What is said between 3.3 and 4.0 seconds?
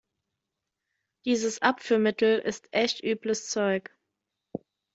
Zeug.